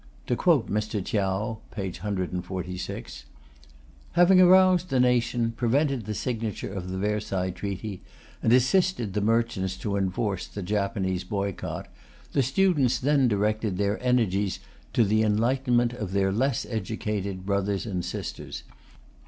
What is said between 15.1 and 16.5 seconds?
enlightenment of their